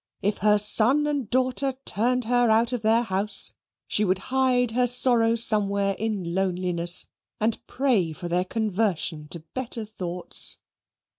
If 0.23 0.39
her 0.39 0.57
son 0.57 1.05
and 1.05 1.29
daughter 1.29 1.75
turned 1.85 2.25
her 2.25 2.49
out 2.49 2.73
of 2.73 2.81
their 2.81 3.03
house, 3.03 3.53
she 3.87 4.03
would 4.03 4.17
hide 4.33 4.71
her 4.71 4.87
sorrows 4.87 5.43
somewhere 5.43 5.93
in 5.99 6.33
loneliness 6.33 7.05
and 7.39 7.59
pray 7.67 8.11
for 8.11 8.27
their 8.27 8.45
conversion 8.45 9.27
to 9.27 9.41
better 9.53 9.85
thoughts. 9.85 10.57